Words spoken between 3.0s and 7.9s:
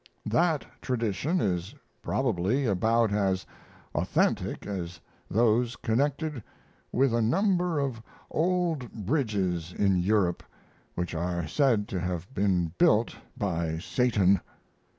as authentic as those connected with a number